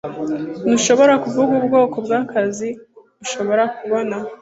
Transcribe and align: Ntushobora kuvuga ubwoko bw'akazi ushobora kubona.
Ntushobora 0.67 1.13
kuvuga 1.23 1.51
ubwoko 1.59 1.95
bw'akazi 2.05 2.69
ushobora 3.23 3.63
kubona. 3.77 4.15